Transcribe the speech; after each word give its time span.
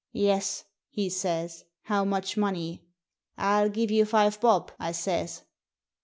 *Yes/ 0.13 0.63
he 0.89 1.11
says; 1.11 1.63
'how 1.83 2.03
much 2.05 2.35
money?' 2.35 2.81
'I'll 3.37 3.69
give 3.69 3.91
you 3.91 4.03
five 4.03 4.39
bob,' 4.41 4.71
I 4.79 4.93
says. 4.93 5.43